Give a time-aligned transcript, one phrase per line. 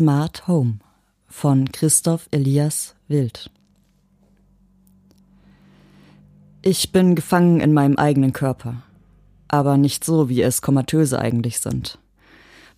[0.00, 0.78] Smart Home
[1.26, 3.50] von Christoph Elias Wild.
[6.62, 8.82] Ich bin gefangen in meinem eigenen Körper,
[9.48, 11.98] aber nicht so, wie es Komatöse eigentlich sind.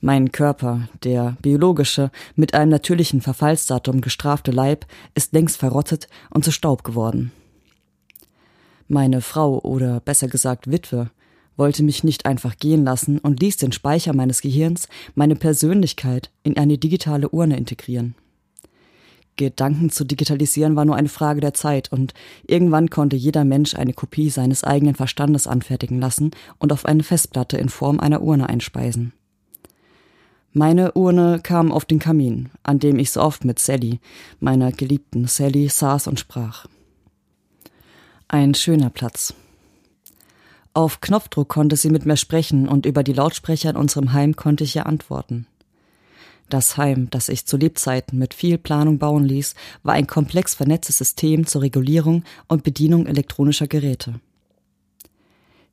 [0.00, 4.84] Mein Körper, der biologische, mit einem natürlichen Verfallsdatum gestrafte Leib,
[5.14, 7.30] ist längst verrottet und zu Staub geworden.
[8.88, 11.08] Meine Frau oder besser gesagt Witwe
[11.56, 16.56] wollte mich nicht einfach gehen lassen und ließ den Speicher meines Gehirns, meine Persönlichkeit, in
[16.56, 18.14] eine digitale Urne integrieren.
[19.36, 22.12] Gedanken zu digitalisieren war nur eine Frage der Zeit und
[22.46, 27.56] irgendwann konnte jeder Mensch eine Kopie seines eigenen Verstandes anfertigen lassen und auf eine Festplatte
[27.56, 29.12] in Form einer Urne einspeisen.
[30.52, 34.00] Meine Urne kam auf den Kamin, an dem ich so oft mit Sally,
[34.38, 36.66] meiner geliebten Sally, saß und sprach.
[38.28, 39.34] Ein schöner Platz,
[40.74, 44.64] auf Knopfdruck konnte sie mit mir sprechen und über die Lautsprecher in unserem Heim konnte
[44.64, 45.46] ich ihr antworten.
[46.48, 50.98] Das Heim, das ich zu Lebzeiten mit viel Planung bauen ließ, war ein komplex vernetztes
[50.98, 54.20] System zur Regulierung und Bedienung elektronischer Geräte.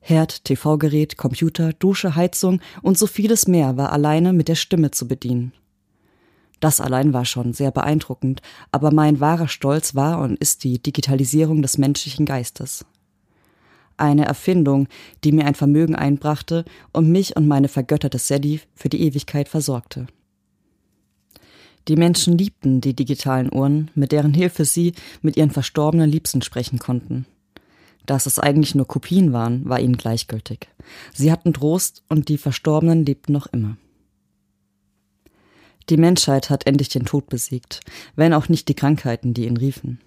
[0.00, 5.06] Herd, TV-Gerät, Computer, Dusche, Heizung und so vieles mehr war alleine mit der Stimme zu
[5.06, 5.52] bedienen.
[6.60, 11.62] Das allein war schon sehr beeindruckend, aber mein wahrer Stolz war und ist die Digitalisierung
[11.62, 12.84] des menschlichen Geistes
[14.00, 14.88] eine Erfindung,
[15.24, 20.06] die mir ein Vermögen einbrachte und mich und meine vergötterte Sally für die Ewigkeit versorgte.
[21.88, 26.78] Die Menschen liebten die digitalen Uhren, mit deren Hilfe sie mit ihren verstorbenen Liebsten sprechen
[26.78, 27.26] konnten.
[28.06, 30.68] Dass es eigentlich nur Kopien waren, war ihnen gleichgültig.
[31.12, 33.76] Sie hatten Trost und die Verstorbenen lebten noch immer.
[35.88, 37.80] Die Menschheit hat endlich den Tod besiegt,
[38.14, 40.00] wenn auch nicht die Krankheiten, die ihn riefen.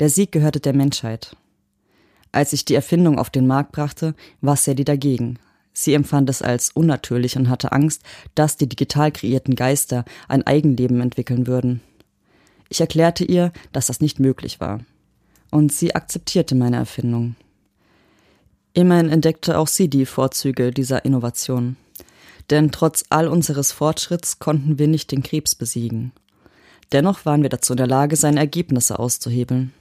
[0.00, 1.36] Der Sieg gehörte der Menschheit,
[2.32, 5.38] als ich die Erfindung auf den Markt brachte, war Sadie dagegen.
[5.74, 8.02] Sie empfand es als unnatürlich und hatte Angst,
[8.34, 11.80] dass die digital kreierten Geister ein Eigenleben entwickeln würden.
[12.68, 14.80] Ich erklärte ihr, dass das nicht möglich war.
[15.50, 17.36] Und sie akzeptierte meine Erfindung.
[18.74, 21.76] Immerhin entdeckte auch sie die Vorzüge dieser Innovation.
[22.48, 26.12] Denn trotz all unseres Fortschritts konnten wir nicht den Krebs besiegen.
[26.92, 29.72] Dennoch waren wir dazu in der Lage, seine Ergebnisse auszuhebeln.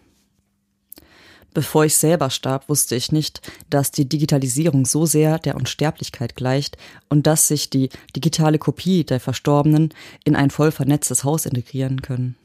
[1.53, 6.78] Bevor ich selber starb, wusste ich nicht, dass die Digitalisierung so sehr der Unsterblichkeit gleicht
[7.09, 12.35] und dass sich die digitale Kopie der Verstorbenen in ein voll vernetztes Haus integrieren können.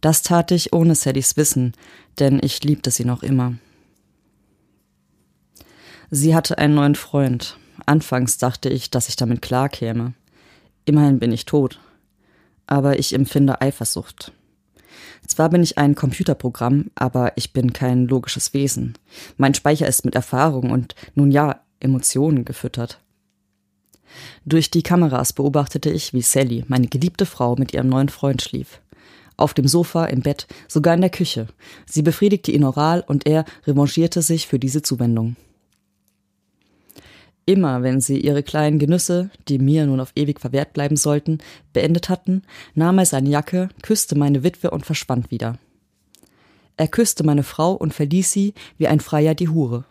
[0.00, 1.72] Das tat ich ohne Sallys Wissen,
[2.20, 3.54] denn ich liebte sie noch immer.
[6.10, 7.58] Sie hatte einen neuen Freund.
[7.86, 10.14] Anfangs dachte ich, dass ich damit klarkäme.
[10.84, 11.80] Immerhin bin ich tot.
[12.66, 14.32] Aber ich empfinde Eifersucht.
[15.26, 18.94] Zwar bin ich ein Computerprogramm, aber ich bin kein logisches Wesen.
[19.36, 23.00] Mein Speicher ist mit Erfahrung und nun ja, Emotionen gefüttert.
[24.44, 28.80] Durch die Kameras beobachtete ich, wie Sally, meine geliebte Frau, mit ihrem neuen Freund schlief.
[29.36, 31.48] Auf dem Sofa, im Bett, sogar in der Küche.
[31.86, 35.36] Sie befriedigte ihn oral und er revanchierte sich für diese Zuwendung.
[37.46, 41.38] Immer wenn sie ihre kleinen Genüsse, die mir nun auf ewig verwehrt bleiben sollten,
[41.72, 42.42] beendet hatten,
[42.74, 45.58] nahm er seine Jacke, küsste meine Witwe und verschwand wieder.
[46.76, 49.84] Er küsste meine Frau und verließ sie wie ein Freier die Hure.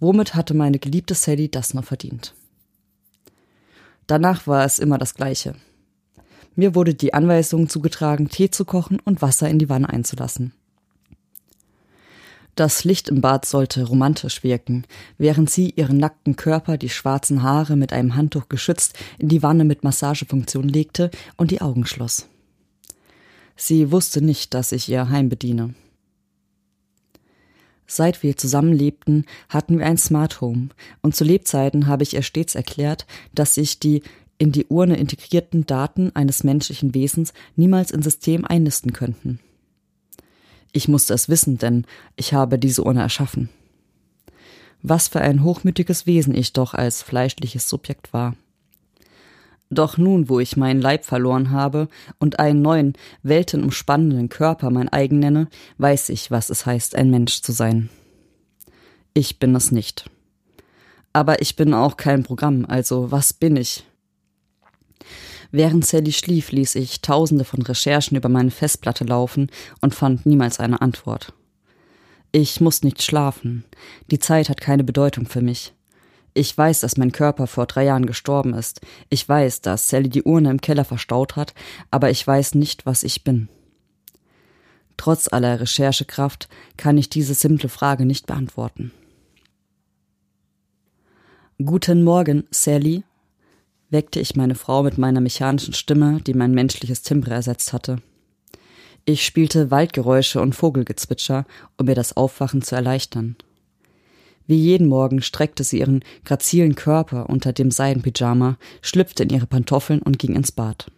[0.00, 2.34] Womit hatte meine geliebte Sally das noch verdient?
[4.06, 5.54] Danach war es immer das Gleiche.
[6.54, 10.52] Mir wurde die Anweisung zugetragen, Tee zu kochen und Wasser in die Wanne einzulassen.
[12.58, 14.84] Das Licht im Bad sollte romantisch wirken,
[15.16, 19.64] während sie ihren nackten Körper, die schwarzen Haare mit einem Handtuch geschützt, in die Wanne
[19.64, 22.26] mit Massagefunktion legte und die Augen schloss.
[23.54, 25.76] Sie wusste nicht, dass ich ihr Heim bediene.
[27.86, 30.70] Seit wir zusammenlebten, hatten wir ein Smart Home,
[31.00, 34.02] und zu Lebzeiten habe ich ihr stets erklärt, dass sich die
[34.36, 39.38] in die Urne integrierten Daten eines menschlichen Wesens niemals ins System einnisten könnten.
[40.72, 41.86] Ich musste es wissen, denn
[42.16, 43.48] ich habe diese Urne erschaffen.
[44.82, 48.36] Was für ein hochmütiges Wesen ich doch als fleischliches Subjekt war.
[49.70, 51.88] Doch nun, wo ich meinen Leib verloren habe
[52.18, 57.42] und einen neuen, weltenumspannenden Körper mein eigen nenne, weiß ich, was es heißt, ein Mensch
[57.42, 57.90] zu sein.
[59.12, 60.08] Ich bin es nicht.
[61.12, 63.84] Aber ich bin auch kein Programm, also was bin ich?
[65.50, 69.50] Während Sally schlief, ließ ich tausende von Recherchen über meine Festplatte laufen
[69.80, 71.32] und fand niemals eine Antwort.
[72.32, 73.64] Ich muss nicht schlafen.
[74.10, 75.72] Die Zeit hat keine Bedeutung für mich.
[76.34, 78.82] Ich weiß, dass mein Körper vor drei Jahren gestorben ist.
[79.08, 81.54] Ich weiß, dass Sally die Urne im Keller verstaut hat,
[81.90, 83.48] aber ich weiß nicht, was ich bin.
[84.98, 88.92] Trotz aller Recherchekraft kann ich diese simple Frage nicht beantworten.
[91.64, 93.02] Guten Morgen, Sally,
[93.90, 97.98] weckte ich meine Frau mit meiner mechanischen Stimme, die mein menschliches Timbre ersetzt hatte.
[99.04, 101.46] Ich spielte Waldgeräusche und Vogelgezwitscher,
[101.78, 103.36] um mir das Aufwachen zu erleichtern.
[104.46, 110.00] Wie jeden Morgen streckte sie ihren grazilen Körper unter dem Seidenpyjama, schlüpfte in ihre Pantoffeln
[110.00, 110.90] und ging ins Bad.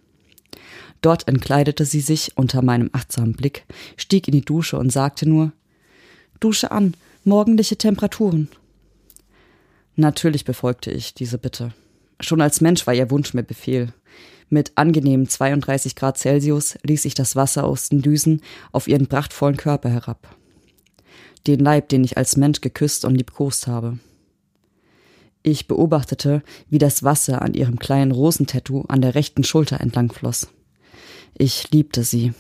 [1.03, 3.65] Dort entkleidete sie sich unter meinem achtsamen Blick,
[3.97, 5.53] stieg in die Dusche und sagte nur
[6.39, 6.95] Dusche an,
[7.25, 8.49] morgendliche Temperaturen.
[9.97, 11.73] Natürlich befolgte ich diese Bitte.
[12.21, 13.93] Schon als Mensch war ihr Wunsch mir Befehl.
[14.51, 19.57] Mit angenehmen 32 Grad Celsius ließ ich das Wasser aus den Düsen auf ihren prachtvollen
[19.57, 20.37] Körper herab.
[21.47, 23.99] Den Leib, den ich als Mensch geküsst und liebkost habe.
[25.43, 30.49] Ich beobachtete, wie das Wasser an ihrem kleinen Rosentattoo an der rechten Schulter entlang floss.
[31.39, 32.35] Ich liebte sie.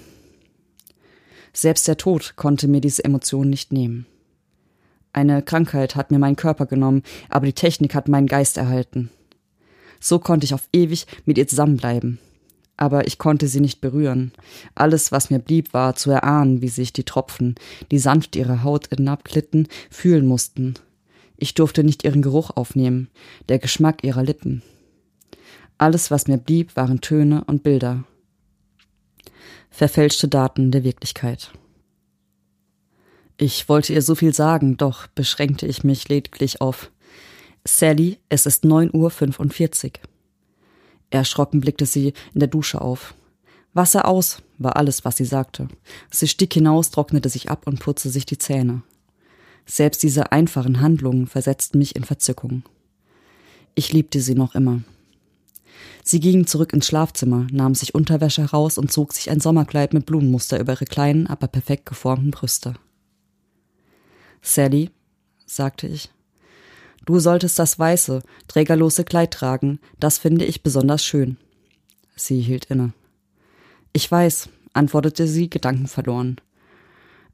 [1.54, 4.04] Selbst der Tod konnte mir diese Emotion nicht nehmen.
[5.12, 9.10] Eine Krankheit hat mir meinen Körper genommen, aber die Technik hat meinen Geist erhalten.
[10.00, 12.18] So konnte ich auf ewig mit ihr zusammenbleiben.
[12.76, 14.32] Aber ich konnte sie nicht berühren.
[14.74, 17.56] Alles, was mir blieb, war zu erahnen, wie sich die Tropfen,
[17.90, 20.74] die sanft ihre Haut hinabglitten, fühlen mussten.
[21.36, 23.08] Ich durfte nicht ihren Geruch aufnehmen,
[23.48, 24.62] der Geschmack ihrer Lippen.
[25.76, 28.04] Alles, was mir blieb, waren Töne und Bilder.
[29.70, 31.52] Verfälschte Daten der Wirklichkeit.
[33.36, 36.90] Ich wollte ihr so viel sagen, doch beschränkte ich mich lediglich auf
[37.64, 39.10] Sally, es ist neun Uhr.
[39.10, 40.00] fünfundvierzig.
[41.10, 43.14] Erschrocken blickte sie in der Dusche auf.
[43.74, 45.68] Wasser aus, war alles, was sie sagte.
[46.10, 48.82] Sie stieg hinaus, trocknete sich ab und putzte sich die Zähne.
[49.66, 52.62] Selbst diese einfachen Handlungen versetzten mich in Verzückung.
[53.74, 54.82] Ich liebte sie noch immer.
[56.02, 60.06] Sie ging zurück ins Schlafzimmer, nahm sich Unterwäsche heraus und zog sich ein Sommerkleid mit
[60.06, 62.74] Blumenmuster über ihre kleinen, aber perfekt geformten Brüste.
[64.42, 64.90] Sally,
[65.46, 66.10] sagte ich,
[67.06, 71.36] Du solltest das weiße, trägerlose Kleid tragen, das finde ich besonders schön.
[72.14, 72.92] Sie hielt inne.
[73.92, 76.36] Ich weiß, antwortete sie gedankenverloren.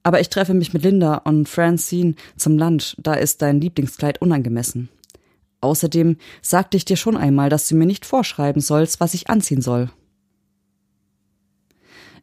[0.03, 4.89] Aber ich treffe mich mit Linda und Francine zum Lunch, da ist dein Lieblingskleid unangemessen.
[5.61, 9.63] Außerdem sagte ich dir schon einmal, dass du mir nicht vorschreiben sollst, was ich anziehen
[9.63, 9.91] soll.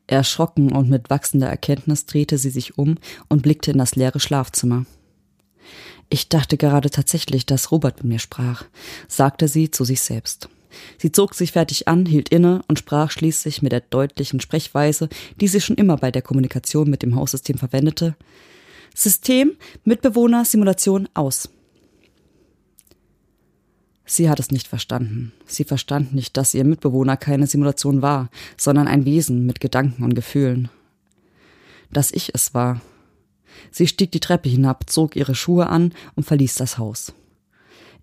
[0.07, 2.95] Erschrocken und mit wachsender Erkenntnis drehte sie sich um
[3.29, 4.85] und blickte in das leere Schlafzimmer.
[6.13, 8.65] Ich dachte gerade tatsächlich, dass Robert mit mir sprach,
[9.07, 10.47] sagte sie zu sich selbst.
[10.99, 15.09] Sie zog sich fertig an, hielt inne und sprach schließlich mit der deutlichen Sprechweise,
[15.41, 18.15] die sie schon immer bei der Kommunikation mit dem Haussystem verwendete.
[18.93, 19.53] System,
[19.85, 21.49] Mitbewohner, Simulation aus.
[24.05, 25.33] Sie hat es nicht verstanden.
[25.47, 30.13] Sie verstand nicht, dass ihr Mitbewohner keine Simulation war, sondern ein Wesen mit Gedanken und
[30.13, 30.69] Gefühlen.
[31.89, 32.81] Dass ich es war,
[33.71, 37.13] Sie stieg die Treppe hinab, zog ihre Schuhe an und verließ das Haus.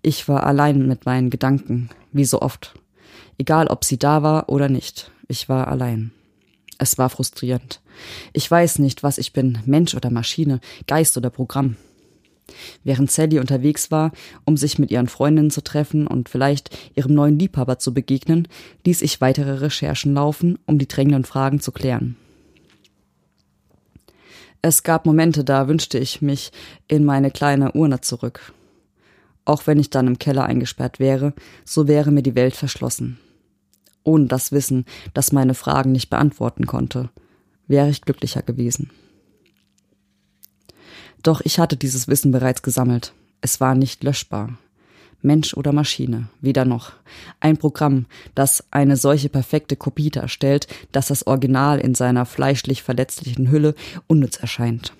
[0.01, 2.73] Ich war allein mit meinen Gedanken, wie so oft.
[3.37, 6.11] Egal, ob sie da war oder nicht, ich war allein.
[6.77, 7.79] Es war frustrierend.
[8.33, 11.75] Ich weiß nicht, was ich bin, Mensch oder Maschine, Geist oder Programm.
[12.83, 14.11] Während Sally unterwegs war,
[14.45, 18.47] um sich mit ihren Freundinnen zu treffen und vielleicht ihrem neuen Liebhaber zu begegnen,
[18.85, 22.17] ließ ich weitere Recherchen laufen, um die drängenden Fragen zu klären.
[24.61, 26.51] Es gab Momente, da wünschte ich mich
[26.87, 28.53] in meine kleine Urne zurück.
[29.43, 31.33] Auch wenn ich dann im Keller eingesperrt wäre,
[31.65, 33.17] so wäre mir die Welt verschlossen.
[34.03, 37.09] Ohne das Wissen, das meine Fragen nicht beantworten konnte,
[37.67, 38.91] wäre ich glücklicher gewesen.
[41.23, 43.13] Doch ich hatte dieses Wissen bereits gesammelt.
[43.41, 44.57] Es war nicht löschbar.
[45.21, 46.93] Mensch oder Maschine, weder noch.
[47.39, 53.51] Ein Programm, das eine solche perfekte Kopie darstellt, dass das Original in seiner fleischlich verletzlichen
[53.51, 53.75] Hülle
[54.07, 54.93] unnütz erscheint.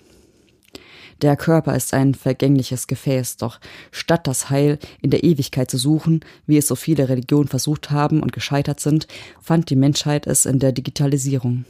[1.22, 3.60] Der Körper ist ein vergängliches Gefäß, doch
[3.92, 8.20] statt das Heil in der Ewigkeit zu suchen, wie es so viele Religionen versucht haben
[8.20, 9.06] und gescheitert sind,
[9.40, 11.64] fand die Menschheit es in der Digitalisierung.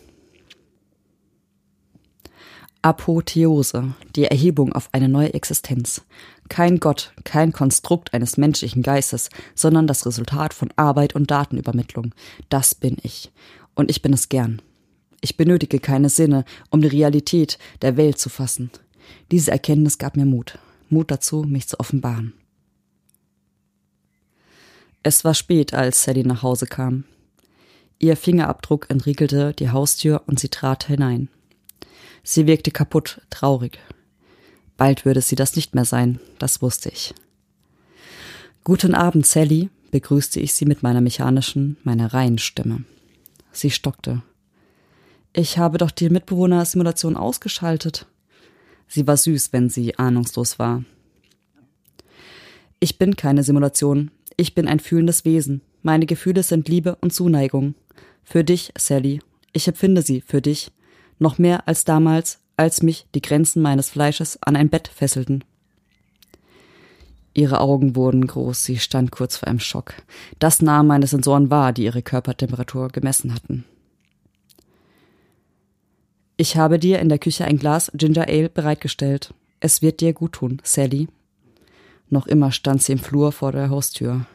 [2.82, 6.02] Apotheose, die Erhebung auf eine neue Existenz.
[6.48, 12.12] Kein Gott, kein Konstrukt eines menschlichen Geistes, sondern das Resultat von Arbeit und Datenübermittlung.
[12.48, 13.30] Das bin ich.
[13.76, 14.60] Und ich bin es gern.
[15.20, 18.72] Ich benötige keine Sinne, um die Realität der Welt zu fassen.
[19.30, 20.58] Diese Erkenntnis gab mir Mut.
[20.90, 22.34] Mut dazu, mich zu offenbaren.
[25.04, 27.04] Es war spät, als Sally nach Hause kam.
[28.00, 31.28] Ihr Fingerabdruck entriegelte die Haustür und sie trat hinein.
[32.22, 33.78] Sie wirkte kaputt, traurig.
[34.76, 37.14] Bald würde sie das nicht mehr sein, das wusste ich.
[38.64, 42.84] Guten Abend, Sally, begrüßte ich sie mit meiner mechanischen, meiner reinen Stimme.
[43.50, 44.22] Sie stockte.
[45.32, 48.06] Ich habe doch die Mitbewohner-Simulation ausgeschaltet.
[48.86, 50.84] Sie war süß, wenn sie ahnungslos war.
[52.80, 57.74] Ich bin keine Simulation, ich bin ein fühlendes Wesen, Meine Gefühle sind Liebe und Zuneigung.
[58.22, 59.20] Für dich, Sally.
[59.52, 60.70] Ich empfinde sie für dich.
[61.22, 65.44] Noch mehr als damals, als mich die Grenzen meines Fleisches an ein Bett fesselten.
[67.32, 69.94] Ihre Augen wurden groß, sie stand kurz vor einem Schock.
[70.40, 73.64] Das nahm meine Sensoren wahr, die ihre Körpertemperatur gemessen hatten.
[76.36, 79.32] Ich habe dir in der Küche ein Glas Ginger Ale bereitgestellt.
[79.60, 81.06] Es wird dir gut tun, Sally.
[82.10, 84.26] Noch immer stand sie im Flur vor der Haustür.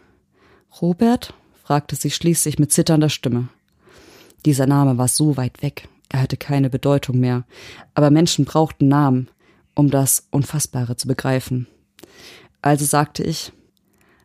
[0.82, 1.34] Robert?
[1.66, 3.50] fragte sie schließlich mit zitternder Stimme.
[4.46, 7.46] Dieser Name war so weit weg, er hatte keine Bedeutung mehr,
[7.94, 9.30] aber Menschen brauchten Namen,
[9.76, 11.68] um das Unfassbare zu begreifen.
[12.62, 13.52] Also sagte ich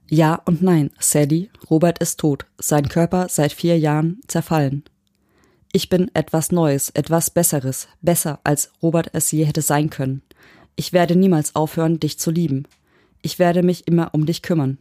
[0.09, 4.85] Ja und nein, Sally, Robert ist tot, sein Körper seit vier Jahren zerfallen.
[5.73, 10.23] Ich bin etwas Neues, etwas Besseres, besser als Robert es je hätte sein können.
[10.77, 12.65] Ich werde niemals aufhören, dich zu lieben.
[13.23, 14.79] Ich werde mich immer um dich kümmern.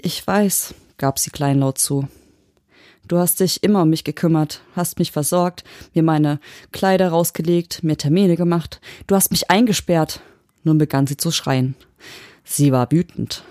[0.00, 2.08] Ich weiß, gab sie kleinlaut zu.
[3.08, 5.62] Du hast dich immer um mich gekümmert, hast mich versorgt,
[5.94, 6.40] mir meine
[6.72, 10.20] Kleider rausgelegt, mir Termine gemacht, du hast mich eingesperrt.
[10.64, 11.76] Nun begann sie zu schreien.
[12.42, 13.44] Sie war wütend.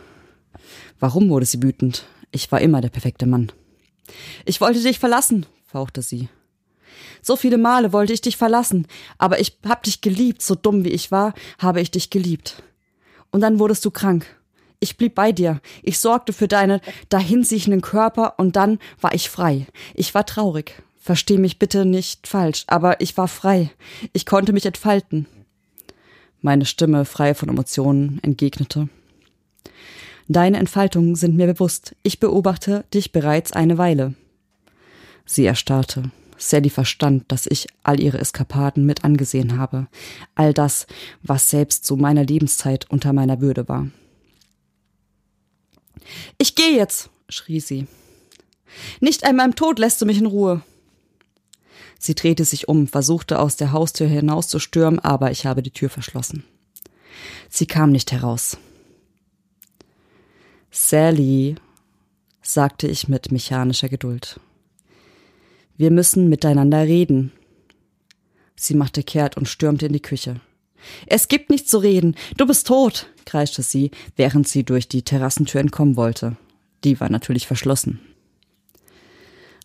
[0.99, 2.05] Warum wurde sie wütend?
[2.31, 3.51] Ich war immer der perfekte Mann.
[4.43, 6.27] Ich wollte dich verlassen, fauchte sie.
[7.21, 10.89] So viele Male wollte ich dich verlassen, aber ich hab dich geliebt, so dumm wie
[10.89, 12.61] ich war, habe ich dich geliebt.
[13.31, 14.25] Und dann wurdest du krank.
[14.79, 15.61] Ich blieb bei dir.
[15.83, 19.67] Ich sorgte für deinen dahinsiechenden Körper und dann war ich frei.
[19.93, 20.81] Ich war traurig.
[20.97, 23.69] Versteh mich bitte nicht falsch, aber ich war frei.
[24.13, 25.27] Ich konnte mich entfalten
[26.45, 28.87] meine Stimme frei von Emotionen entgegnete.
[30.27, 31.95] Deine Entfaltungen sind mir bewusst.
[32.03, 34.13] Ich beobachte dich bereits eine Weile.
[35.25, 36.11] Sie erstarrte.
[36.37, 39.87] Sally verstand, dass ich all ihre Eskapaden mit angesehen habe,
[40.35, 40.85] all das,
[41.23, 43.87] was selbst zu meiner Lebenszeit unter meiner Würde war.
[46.37, 47.87] Ich gehe jetzt, schrie sie.
[48.99, 50.61] Nicht einmal im Tod lässt du mich in Ruhe.
[51.99, 56.43] Sie drehte sich um, versuchte aus der Haustür hinauszustürmen, aber ich habe die Tür verschlossen.
[57.49, 58.57] Sie kam nicht heraus.
[60.71, 61.55] Sally,
[62.41, 64.39] sagte ich mit mechanischer Geduld.
[65.77, 67.31] Wir müssen miteinander reden.
[68.55, 70.41] Sie machte kehrt und stürmte in die Küche.
[71.07, 72.15] Es gibt nichts zu reden.
[72.37, 76.37] Du bist tot, kreischte sie, während sie durch die Terrassentür entkommen wollte.
[76.83, 77.99] Die war natürlich verschlossen.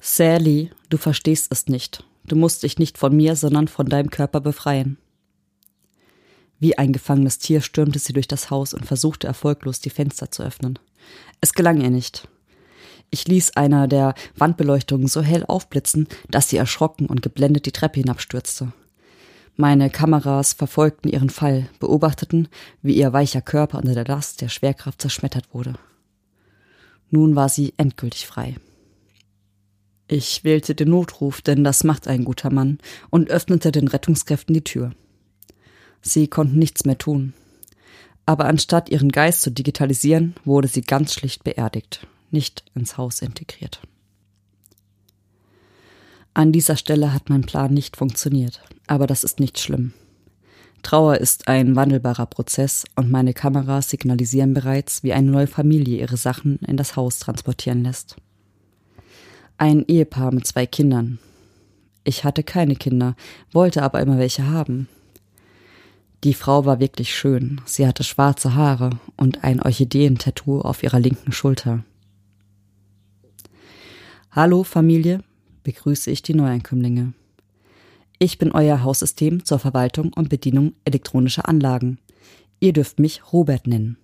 [0.01, 2.05] Sally, du verstehst es nicht.
[2.25, 4.97] Du musst dich nicht von mir, sondern von deinem Körper befreien.
[6.59, 10.43] Wie ein gefangenes Tier stürmte sie durch das Haus und versuchte erfolglos die Fenster zu
[10.43, 10.79] öffnen.
[11.41, 12.29] Es gelang ihr nicht.
[13.11, 18.01] Ich ließ einer der Wandbeleuchtungen so hell aufblitzen, dass sie erschrocken und geblendet die Treppe
[18.01, 18.73] hinabstürzte.
[19.57, 22.49] Meine Kameras verfolgten ihren Fall, beobachteten,
[22.83, 25.75] wie ihr weicher Körper unter der Last der Schwerkraft zerschmettert wurde.
[27.11, 28.57] Nun war sie endgültig frei.
[30.09, 32.79] Ich wählte den Notruf, denn das macht ein guter Mann,
[33.11, 34.93] und öffnete den Rettungskräften die Tür.
[36.03, 37.35] Sie konnten nichts mehr tun.
[38.27, 43.81] Aber anstatt ihren Geist zu digitalisieren, wurde sie ganz schlicht beerdigt, nicht ins Haus integriert.
[46.33, 49.93] An dieser Stelle hat mein Plan nicht funktioniert, aber das ist nicht schlimm.
[50.83, 56.17] Trauer ist ein wandelbarer Prozess und meine Kameras signalisieren bereits, wie eine neue Familie ihre
[56.17, 58.17] Sachen in das Haus transportieren lässt.
[59.59, 61.19] Ein Ehepaar mit zwei Kindern.
[62.05, 63.15] Ich hatte keine Kinder,
[63.53, 64.89] wollte aber immer welche haben.
[66.25, 67.61] Die Frau war wirklich schön.
[67.67, 71.85] Sie hatte schwarze Haare und ein Orchideentattoo auf ihrer linken Schulter.
[74.31, 75.23] Hallo Familie,
[75.63, 77.13] begrüße ich die Neueinkömmlinge.
[78.19, 81.99] Ich bin euer Haussystem zur Verwaltung und Bedienung elektronischer Anlagen.
[82.61, 83.97] Ihr dürft mich Robert nennen.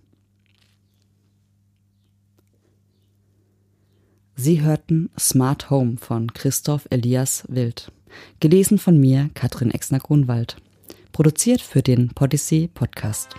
[4.34, 7.90] Sie hörten Smart Home von Christoph Elias Wild.
[8.40, 10.56] Gelesen von mir, Katrin Exner-Grunwald.
[11.12, 13.34] Produziert für den Podyssey Podcast.